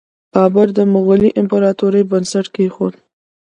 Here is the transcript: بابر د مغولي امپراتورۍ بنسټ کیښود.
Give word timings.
بابر 0.33 0.67
د 0.77 0.79
مغولي 0.93 1.29
امپراتورۍ 1.41 2.03
بنسټ 2.11 2.45
کیښود. 2.55 2.93